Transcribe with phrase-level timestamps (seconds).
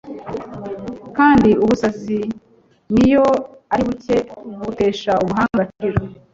[1.17, 2.19] kandi ubusazi,
[2.93, 3.25] n'iyo
[3.73, 4.17] ari buke,
[4.61, 5.99] butesha ubuhanga agaciro